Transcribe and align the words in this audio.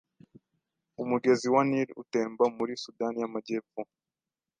Umugezi 1.01 1.47
wa 1.53 1.61
Nili 1.69 1.91
utemba 2.01 2.43
muri 2.57 2.73
Sudani 2.83 3.17
y'Amajyepfo 3.21 3.81